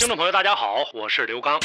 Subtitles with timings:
[0.00, 1.60] 听众朋友，大家好，我是刘刚。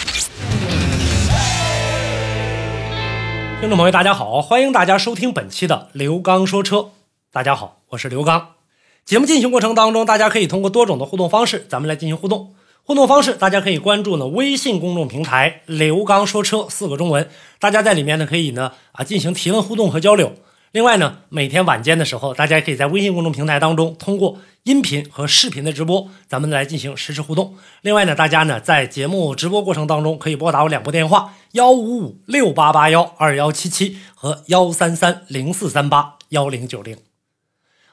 [3.62, 6.90] 听众朋友，大家好，欢迎大家收听本期的刘刚说车。
[7.32, 8.56] 大家好，我是刘刚。
[9.06, 12.54] 节目进行过程当中，大家可以通过多种的互动方式，咱们来进行互动。
[12.84, 20.34] 互动方式，大家可以关注呢微信公众平台“刘刚说车”四个中文，大家在里面呢可以呢啊进行提问互动和交流。
[20.74, 27.56] 另外呢，每天晚间的时候，大家可以在微信公众平台当中通过音频和视频的直播，咱们来进行实时互动。
[27.82, 36.98] 另外呢，大家呢在节目直播过程当中可以拨打我两部电话：幺五五六八八幺二幺七七和幺三三零四三八幺零九零。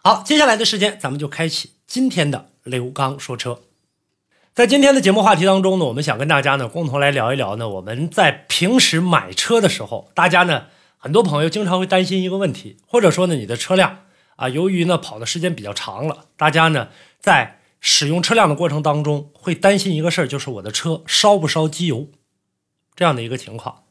[0.03, 3.61] 好，接下来的时间咱们就开启今天的刘刚说车。
[4.55, 10.65] 在今天的节目话题当中呢，我们想跟大家呢共同来聊一聊呢，我们在平时买车的时候，大家呢。
[11.05, 14.05] 很多朋友经常会担心一个问题，或者说呢，你的车辆
[14.37, 16.89] 啊，由于呢跑的时间比较长了，大家呢
[17.21, 22.09] 在使用车辆的过程当中会担心一个事儿，就是我的车烧不烧机油
[22.95, 23.85] 这样的一个情况。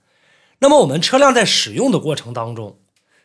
[0.60, 2.80] 那么我们车辆在使用的过程当中，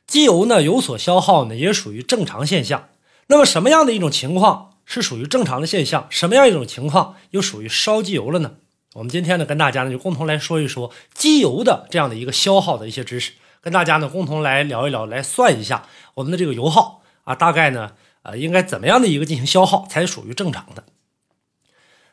[0.07, 2.89] 机油呢有所消耗呢，也属于正常现象。
[3.27, 6.07] 那么什么样的一种情况是属于正常的现象？
[6.11, 8.55] 什么样一种情况又属于烧机油了呢？
[8.95, 13.33] 我们今天呢跟大家呢就共同来说一说机油的这样的一个消耗的一些知识。
[13.61, 17.91] 跟大家呢共同来聊一聊，来算一下我们的这个油耗啊，大概呢，
[18.23, 20.85] 呃，应该怎么样的一个进行消耗才属于正常的？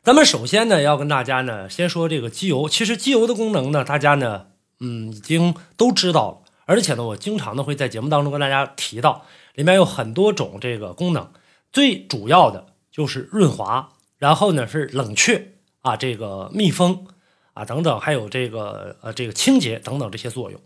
[0.02, 4.48] 咱们首先呢要跟大家呢先说这个机油，其实机油的功能呢，大家呢，
[4.80, 11.32] 嗯，已经都知道了，而且呢，我经常的会在节目当中跟大家提到，里面有很多种这个功能，
[11.72, 17.06] 最主要的就是润滑，然后呢是冷却啊，这个密封
[17.54, 20.60] 啊等等，还有这个呃这个清洁等等这些作用。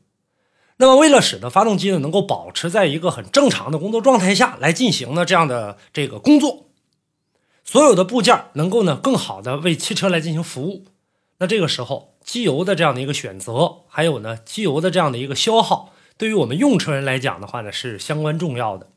[0.79, 6.67] 那么，为了使得发动机呢能够保持在一个很正常的工作状态下来进行呢这样的这个工作，
[7.63, 10.85] 所有的部件能够呢更好的为汽车来进行服务，
[11.39, 18.87] 那这个时候机油的这样的一个选择，还有呢机油的这样的一个消耗，对于我们用车人来讲的话呢是相关重要的。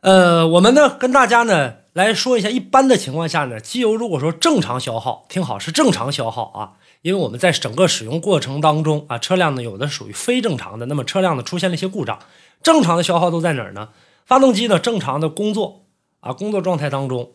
[0.00, 6.72] 呃，我们呢跟大家呢来说一下，一般的情况下呢，机油如果说正常消耗，听好是正常消耗啊。
[7.02, 12.20] 因为我们在整个使用过程当中啊，车辆呢有的属于非正常的，那么车辆呢出现了一些故障，
[12.62, 13.88] 正常的消耗都在哪儿呢？
[14.24, 15.86] 发动机呢正常的工作
[16.20, 17.32] 啊，工作状态当中，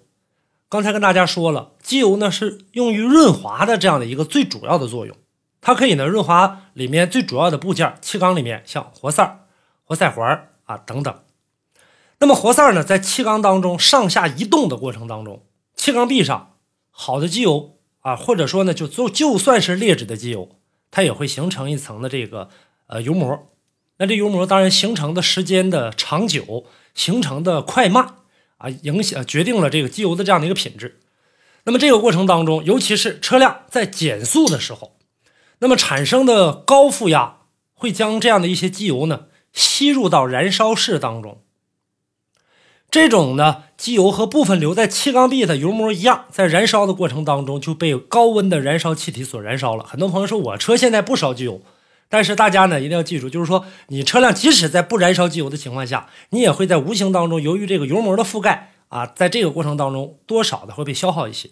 [0.70, 5.16] 刚才跟大家说了，机油呢是用于润滑的这样的一个最主要的作用，
[5.60, 9.46] 它可以呢润滑里面最主要的部件，气缸里面像活塞、
[9.84, 11.14] 活塞环啊等等。
[12.24, 15.44] 那么活塞呢在气缸当中上下移动的过程当中，
[15.76, 16.56] 气缸壁上
[16.90, 17.72] 好的机油。
[18.00, 20.58] 啊，或者说呢，就就就算是劣质的机油，
[20.90, 22.48] 它也会形成一层的这个
[22.88, 23.48] 呃油膜。
[23.98, 28.16] 那这油膜当然形成的时间的长久，形成的快慢
[28.58, 31.00] 啊，影响决定了这个机油的这样的一个品质。
[31.66, 34.98] 那么这个过程当中，尤其是车辆在减速的时候，
[35.60, 37.40] 那么产生的高负压
[37.74, 41.43] 会将这样的一些机油呢吸入到燃烧室当中。
[42.94, 49.84] 这种呢，机油和部分留在气缸壁的油膜一样，在燃烧的过程当中就被高温的燃烧气体所燃烧了。
[49.84, 51.60] 很多朋友说，我车现在不烧机油，
[52.08, 61.50] 但是大家呢一定要记住，就是说你车辆即使在不燃烧机油的情况下，你也会在无形当中，由于这个油膜的覆盖啊，在这个过程当中多少的会被消耗一些。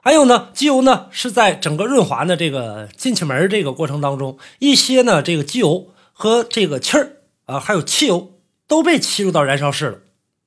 [0.00, 8.31] 还有呢，机油呢是在整个润滑的这个进气门这个过程当中，一些呢这个机油和这个气儿啊，还有汽油。
[8.72, 9.98] 都被吸入到燃烧室了，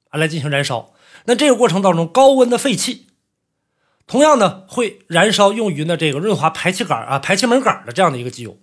[0.10, 0.94] 啊，来进行燃烧。
[1.26, 3.06] 那这个过程当中，高温的废气，
[4.08, 8.58] 同样呢会燃烧用于呢这个润滑排气杆啊、排气门杆的这样的一个机油，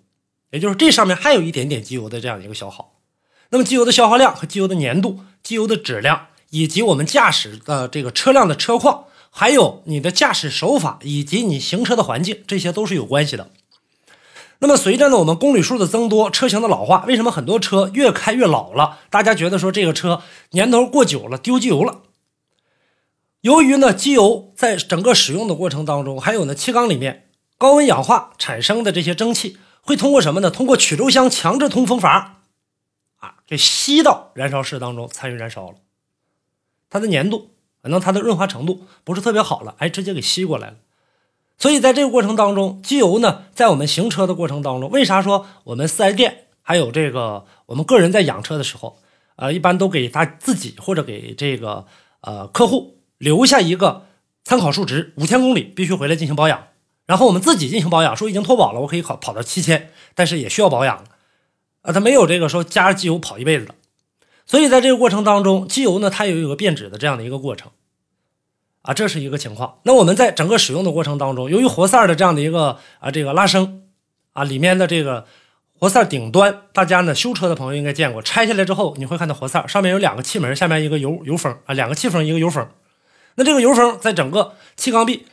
[0.51, 2.95] 也就是这上面还有一点点机油的这样的一个消耗。
[3.51, 13.53] 那么机油的消耗量和机油的粘度、机油的质量，以及我们驾驶的这个车辆的车况，还有你的驾驶手法以及你行车的环境，这些都是有关系的。
[14.63, 19.01] 那么随着呢我们公里数的增多，车型的老化，为什么很多车越开越老了？
[19.11, 20.23] 大家觉得说这个车
[20.53, 22.03] 年头过久了，丢机油了。
[23.41, 27.29] 由于呢机油在整个使用的过程当中，还有呢气缸里面
[27.59, 30.49] 高温氧化产生的这些蒸汽，会通过什么呢？
[30.49, 32.43] 通过曲轴箱强制通风阀
[33.19, 35.75] 啊，给吸到燃烧室当中参与燃烧了。
[36.89, 37.51] 它的粘度
[37.83, 40.77] 可能它的润滑程度不是特别好了，哎，直接给吸过来了。
[41.63, 48.99] 所以在这个过程当中，机油呢，在我们行车的过程当中，为啥说我们四 S 店还有这个我们个人在养车的时候，
[49.37, 51.87] 呃，一般都给他自己或者给这个
[52.23, 54.07] 呃客户留下一个
[54.43, 56.65] 参考数值，五千公里必须回来进行保养，
[57.07, 61.05] 然后我们自己进行保养，说已经脱保了，我可以跑跑到七千，但是也需要保养
[61.83, 63.77] 啊，他没有这个说加机油跑一辈子的，
[64.47, 67.71] 所以在这个过程当中，机油呢它也有个变质的这样的一个过程。
[68.83, 69.79] 啊，这是一个情况。
[69.85, 73.85] 那我们在整个使用的过程当中，由于活塞的这样的一个啊这个拉升
[74.33, 75.27] 啊，里面的这个
[75.79, 82.67] 活塞顶端，大家呢修车的朋友应该见过，拆下来之后你会看到活塞上面有两个气门，下面一个油油封啊，两个气封一个油封。
[83.37, 85.27] 那这个油封在整个气缸壁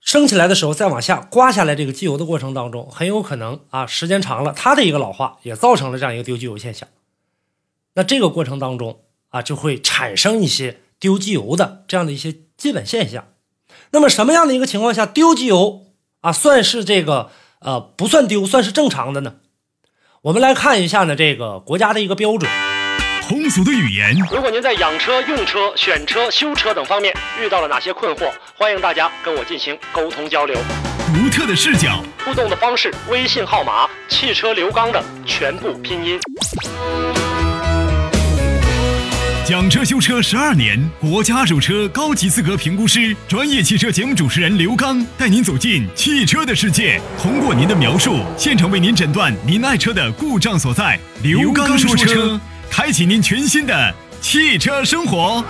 [0.00, 6.88] 升起来的时候，再往下刮下来这个机油的过程当中，很有可能啊时间长了，它的一个老化也造成了这样一个丢机油现象。
[7.94, 12.36] 那这个过程当中啊，就会产生一些丢机油的这样的一些。
[12.60, 13.28] 基本现象，
[13.92, 15.86] 那么什么样的一个情况下丢机油
[16.20, 17.30] 啊，算是这个
[17.60, 19.36] 呃不算丢，算是正常的呢？
[20.20, 22.52] 我们来看一下呢，这个国家的一个标准，
[23.26, 24.14] 通俗的语言。
[24.30, 30.54] 如果您在养车、用车、选车、修车等方面遇到了哪些困惑，欢迎大家跟我进行沟通交流。
[31.14, 36.20] 独特的视角，互动的方式，微信号码汽车刘刚的全部拼音。
[39.50, 50.96] 讲车修车十二年，国家二手车高级资格评估师，专业汽车节目主持人刘刚带您走进汽车的世界，通过您的描述，现场为您诊断您爱车的故障所在。
[51.24, 55.44] 刘刚说车，开启您全新的汽车生活。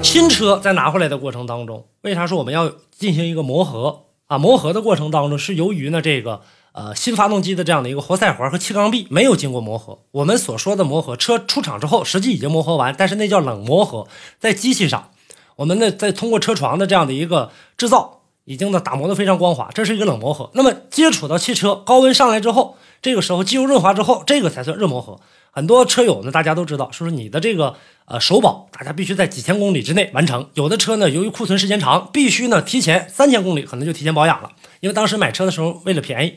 [0.00, 4.38] 新车在拿回来的过程当中，为啥说我们要进行一个磨合啊？
[4.38, 6.42] 磨合的过程当中，是由于呢这个。
[6.76, 10.00] 呃，新发动机的这样的一个活塞环和气缸壁没有经过磨合。
[10.10, 14.06] 我们所说的磨合，车出厂之后实际已经磨合完，但是那叫冷磨合，
[14.38, 15.08] 在机器上，
[15.56, 20.50] 我们呢在通过车床的这样的一个制造，已经呢打磨的非常光滑，这是一个冷磨合。
[20.52, 25.18] 那么接触到汽车高温上来之后，这个时候机油润滑之后，这个才算热磨合。
[25.50, 27.74] 很多车友呢，大家都知道，说是你的这个
[28.04, 30.50] 呃首保，大家必须在几千公里之内完成。
[30.52, 34.50] 有的车呢，由于库存时间长，必须呢提前三千公里可能就提前保养了，
[34.80, 36.36] 因为当时买车的时候为了便宜。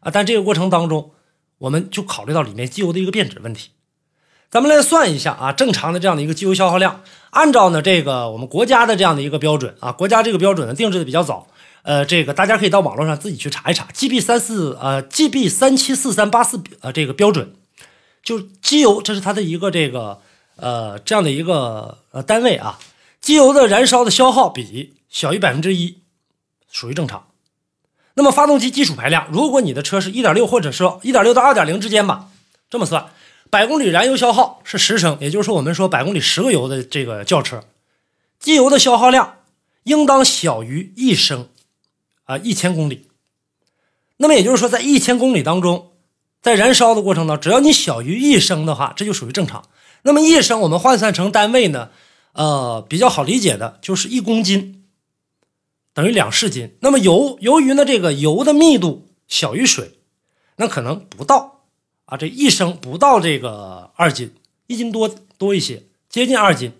[0.00, 1.12] 啊，但这个过程当中，
[1.58, 3.70] 我们就考虑到里面机油的一个变质问题。
[4.50, 11.48] 咱们来算一下啊，正常的这样的一个机油消耗量，按照呢这个我们国家的这样的一个标准啊，国家这个标准呢定制的比较早，
[11.82, 17.52] 呃，这个大家可以到网络上自己去查一查，GB 三四呃 GB 三七四三八四呃这个标准，
[18.22, 20.20] 就机油这是它的一个这个
[20.56, 22.78] 呃这样的一个呃单位啊，
[23.20, 25.98] 机油的燃烧的消耗比小于百分之一，
[26.70, 27.27] 属于正常。
[28.18, 32.30] 那么发动机基础排量，如果你的车是一点六，或者说一点六到二点零之间吧，
[32.68, 33.06] 这么算，
[33.48, 37.62] 百公里燃油消耗是十升，也就是说我们说百公里十个油的这个轿车，
[38.40, 39.36] 机油的消耗量
[39.84, 41.46] 应当小于一升，
[42.24, 43.06] 啊，一千公里。
[44.16, 45.92] 那么也就是说，在一千公里当中，
[46.42, 49.62] 在燃烧的过程当中，只要你小于一升的话，这就属于正常。
[50.02, 51.90] 那么一升我们换算成单位呢，
[52.32, 54.77] 呃，比较好理解的就是一公斤。
[55.98, 56.76] 等于两市斤。
[56.78, 59.98] 那么油，由于呢这个油的密度小于水，
[60.54, 61.64] 那可能不到
[62.04, 64.32] 啊，这一升不到这个二斤，
[64.68, 66.70] 一斤多多一些，接近二斤。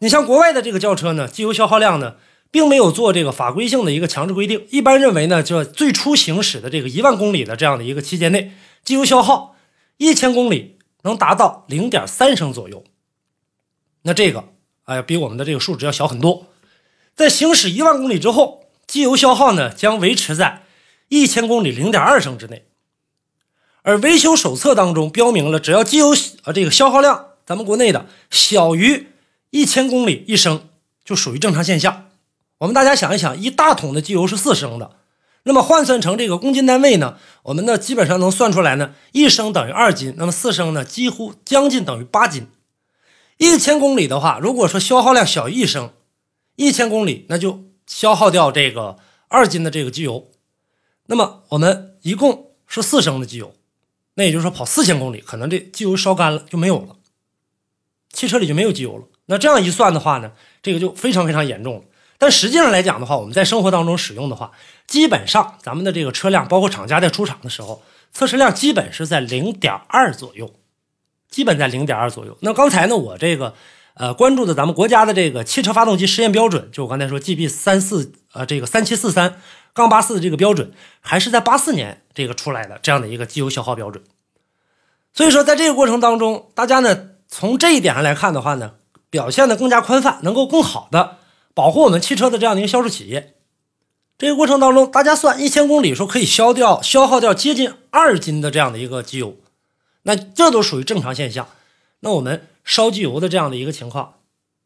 [0.00, 2.16] 你像国外的这个轿车呢，机油消耗量呢，
[2.50, 4.66] 并没有做这个法规性的一个强制规定。
[4.68, 8.52] 一般认为呢，就最初行驶的这个一万公里的这样的一个期间内，
[8.84, 9.56] 机油消耗
[9.96, 12.84] 一千公里能达到零点三升左右。
[14.02, 14.44] 那这个
[14.84, 16.48] 哎，比我们的这个数值要小很多。
[17.16, 20.64] 在行驶一万公里之后，机油消耗呢将维持在
[21.08, 22.66] 一千公里零点二升之内。
[23.80, 29.06] 而维修手册当中标明了，只要机油啊这个消耗量，咱们国内的小于
[29.48, 30.68] 一千公里一升，
[31.06, 32.10] 就属于正常现象。
[32.58, 34.96] 我们大家想一想，一大桶的机油是四升的，
[35.44, 42.48] 那么换算成这个公斤单位呢，我们呢基本上能算出来呢，一升等于二斤，那么四升呢几乎将近等于八斤。
[43.38, 45.92] 一千公里的话，如果说消耗量小于一升。
[46.56, 48.98] 一千公里，那就消耗掉这个
[49.28, 50.28] 二斤的这个机油，
[51.06, 53.54] 那么我们一共是四升的机油，
[54.14, 56.96] 那也就是说跑四千公里，可能这机油烧干了就没有了，
[58.10, 59.04] 汽车里就没有机油了。
[59.26, 60.32] 那这样一算的话呢，
[60.62, 61.84] 这个就非常非常严重了。
[62.18, 64.52] 但实际上来讲的话，我们在生活当中使用的话，
[64.86, 67.82] 基本上咱们的这个车辆，包括厂家在出厂的时候，
[68.12, 70.54] 测试量基本是在零点二左右，
[71.28, 72.38] 基本在零点二左右。
[72.40, 73.54] 那刚才呢，我这个。
[73.98, 79.40] 呃，关注的咱们国家的这个汽车发动机实验标准，就我刚才说 GB 三四呃这个三七四三
[79.72, 84.04] 杠八四的这个标准，还是在八四年这个出来的这样的一个机油消耗标准。
[85.14, 88.72] 所以说，在这个过程当中，大家呢从这一点上来看的话呢，
[89.08, 91.16] 表现的更加宽泛，能够更好的
[91.54, 93.34] 保护我们汽车的这样的一个销售企业。
[94.18, 99.38] 这个过程当中，大家算一千公里说可以消掉消耗掉接近二斤的这样的一个机油，
[100.02, 101.48] 那这都属于正常现象。
[102.00, 104.16] 那我们烧机油的这样的一个情况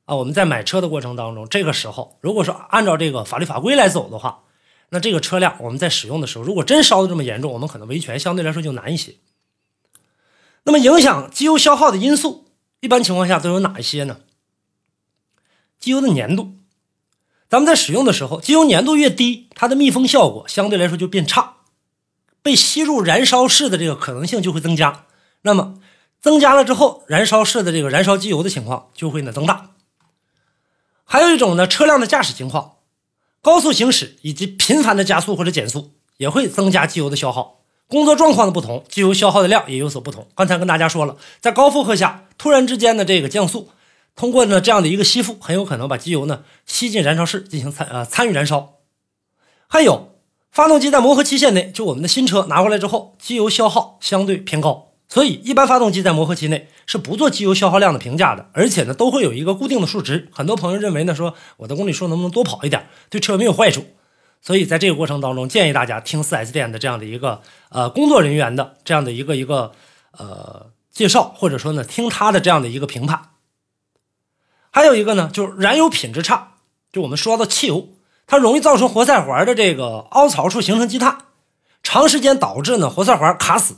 [0.07, 4.45] 啊，我们在买车的过程当中，这个时候如果说按照这个法律法规来走的话，
[4.89, 9.15] 那这个车辆我们在使用的时候，如果真烧的这么严重，我们可能维权相对来说就难一些。
[10.65, 12.47] 那么影响机油消耗的因素，
[12.81, 14.21] 一般情况下都有哪一些呢？
[15.79, 16.55] 机油的粘度，
[17.49, 21.57] 咱们在使用的时候，机油粘度越低，它的密封效果相对来说就变差，
[22.43, 25.07] 被吸入燃烧室的这个可能性就会增加。
[25.43, 25.79] 那么
[26.21, 29.71] 增加了之后，燃烧室的这个燃烧机油的情况就会呢增大。
[31.05, 32.77] 还有一种呢，车辆的驾驶情况，
[33.43, 37.61] 高速行驶以及频繁的加速或者减速也会增加机油的消耗。
[37.89, 40.29] 工作状况的不同，机油消耗的量也有所不同。
[40.37, 43.71] 刚才跟大家说了，在高负荷下突然之间的这个降速，
[44.15, 48.75] 通过呢这样的一个吸附，很有可能把机油呢吸进燃烧室进行参呃参与燃烧。
[49.67, 50.13] 还有
[50.53, 54.90] 发动机在磨合期限内，就我们的新车拿过来之后，机油消耗相对偏高。
[55.13, 60.29] 所以，一般发动机在磨合期内是不做机油消耗量的评价的，而且呢，都会有一个固定的数值。
[60.31, 63.85] 很多朋友认为呢，说我的公里数能不能多跑一点，对车没有坏处。
[64.41, 69.73] 所以，在这个过程当中，建议大家听 4S 店的这样的一个呃工作人员的这样的一个一个
[70.17, 73.31] 呃介绍，或者说呢，听他的这样的一个评判。
[74.71, 76.53] 还有一个呢，就是燃油品质差，
[76.93, 77.89] 就我们说的汽油，
[78.29, 81.19] 它容易造成活塞环的这个凹槽处形成积碳，
[81.83, 83.75] 长时间导致呢活塞环卡死，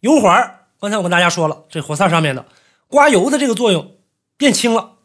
[0.00, 0.60] 油环。
[0.84, 2.44] 刚才我跟大家说了，这活塞上面的
[2.88, 3.92] 刮油的这个作用
[4.36, 4.96] 变轻了，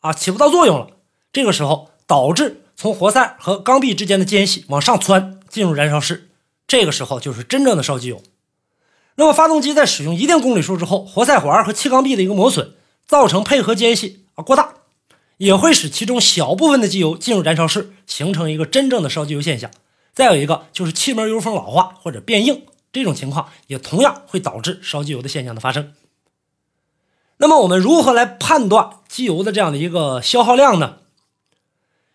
[0.00, 0.88] 啊，起不到作用了。
[1.32, 6.30] 这个时候导致从活塞和缸壁之间的间隙往上窜，进入燃烧室。
[6.66, 8.20] 这个时候就是真正的烧机油。
[9.14, 12.72] 那么发动机在使用一定公里数之后，活塞环和气缸壁的一个磨损，
[13.06, 14.74] 造成配合间隙啊过大，
[15.36, 19.70] 也会使其中小部分的机油进入燃烧室，形成一个真正的烧机油现象。
[20.12, 22.64] 再有一个就是气门油封老化或者变硬。
[22.92, 25.92] 这种情况也同样会导致烧机油的现象的发生。
[27.38, 30.98] 那么我们如何来判断机油的这样的一个消耗量呢？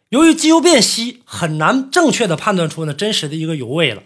[0.09, 4.03] 由于机油变稀，很难正确的判断出呢真实的一个油位了。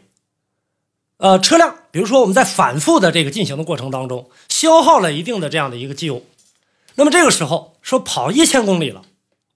[1.17, 6.23] 呃，车辆比如说我们在反复的这个进行的过程当中，消耗了一定的这样的一个机油，
[6.95, 9.03] 那么这个时候说跑一千公里了，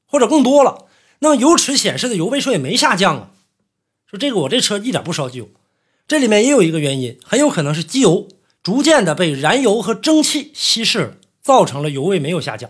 [0.05, 0.85] 或者更多了，
[1.19, 3.31] 那么油尺显示的油位数也没下降啊。
[4.05, 5.47] 说这个我这车一点不烧机油。
[6.05, 8.27] 这里面也有一个原因，很有可能是机油
[8.61, 12.69] 逐渐的被燃油和蒸汽稀释了，造成了油位没有下降。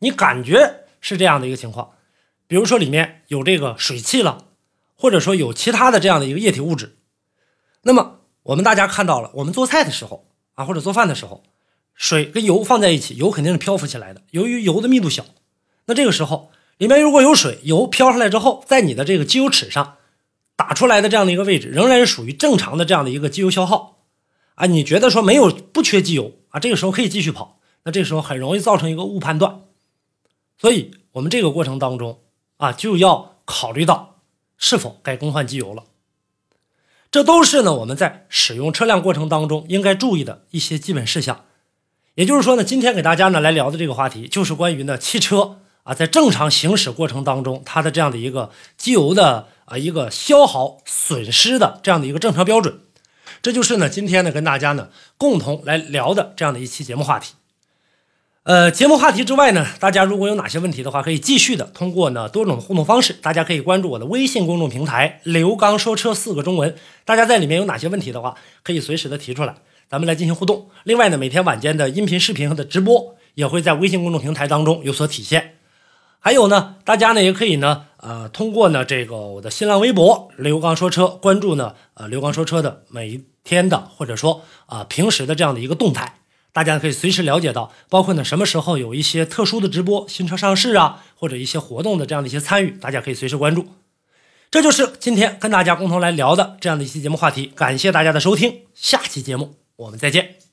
[0.00, 1.92] 你感觉是这样的一个情况，
[2.46, 4.46] 比如说里面有这个水汽了，
[4.96, 6.96] 或者说有其他的这样的一个液体物质。
[7.82, 11.44] 那么我们大家看到了，我们做菜的时候啊，或者做饭的时候，
[11.94, 14.22] 水跟油放在一起，油肯定是漂浮起来的。
[14.32, 15.24] 由于油的密度小，
[15.86, 19.96] 那这个时候里面如果有水，油飘上来之后，在你的这个机油尺上。
[20.56, 23.98] 打出来的这样的一个位置，仍然是属于正常的这样的一个机油消耗
[24.54, 24.66] 啊。
[24.66, 29.62] 你觉得说没有不缺机油啊，这个时候可以继续跑，那这个时候很容易造成一个误判断。
[30.56, 32.20] 所以，我们这个过程当中
[32.58, 34.20] 啊，就要考虑到
[34.56, 35.82] 是否该更换机油了。
[37.10, 41.44] 这都是呢我们在使用车辆过程当中应该注意的一些基本事项。
[42.14, 49.48] 也就是说呢，今天给大家呢来聊的这个话题，就是关于呢汽车啊在正常行驶过程当中它的这样的一个机油的。
[49.66, 52.80] 啊，一个消耗损失的这样的一个正常标准，
[53.42, 57.34] 这就是呢，今天呢跟大家呢共同来聊的这样的一期节目话题。
[58.42, 69.54] 呃，节目话题之外呢，大家如果有哪些问题的话，可以继续的通过呢多种的互动方式，大家可以关注我的微信公众平台“刘刚说车”四个中文，大家在里面有哪些问题的话，可以随时的提出来，
[69.88, 70.68] 咱们来进行互动。
[70.82, 75.54] 另外呢，每天晚间的音频、视频和的直播也会在微信公众平台当中有所体现。
[76.24, 77.84] 还有呢，大家呢也可以呢。
[77.98, 86.14] 呃，通过呢这个我的新浪微博刘刚说车关注呢，呃刘刚说车的每一天的或者说啊平时的这样的一个动态，
[86.54, 93.66] 大家可以随时了解到，包括呢什么时候有一些特殊的直播、新车上市啊，或者一些活动的这样的一些参与，大家可以随时关注。
[94.50, 100.43] 这就是今天跟大家共同来聊的这样的一期节目话题，感谢大家的收听，下期节目我们再见。